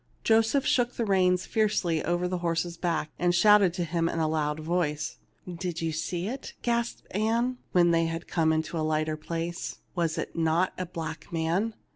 [0.23, 4.27] Joseph shook the reins fiercely over the horse's back, and shouted to him in a
[4.27, 5.17] loud voice."
[5.59, 10.17] Did you see it?" gasped Ann, when they had come into a lighter place." Was
[10.17, 11.75] it not a black man